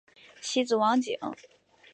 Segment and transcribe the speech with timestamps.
[0.41, 1.15] 其子王景。